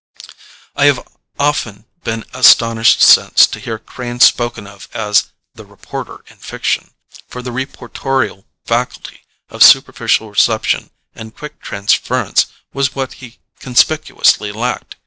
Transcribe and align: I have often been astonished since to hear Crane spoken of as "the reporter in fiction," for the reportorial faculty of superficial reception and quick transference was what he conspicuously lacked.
I 0.75 0.85
have 0.85 1.07
often 1.37 1.85
been 2.03 2.25
astonished 2.33 3.03
since 3.03 3.45
to 3.45 3.59
hear 3.59 3.77
Crane 3.77 4.19
spoken 4.19 4.65
of 4.65 4.87
as 4.95 5.25
"the 5.53 5.63
reporter 5.63 6.23
in 6.25 6.37
fiction," 6.37 6.95
for 7.27 7.43
the 7.43 7.51
reportorial 7.51 8.45
faculty 8.65 9.21
of 9.49 9.61
superficial 9.61 10.27
reception 10.31 10.89
and 11.13 11.35
quick 11.37 11.61
transference 11.61 12.47
was 12.73 12.95
what 12.95 13.13
he 13.21 13.37
conspicuously 13.59 14.51
lacked. 14.51 14.95